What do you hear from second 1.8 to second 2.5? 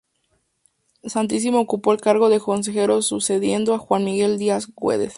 el cargo de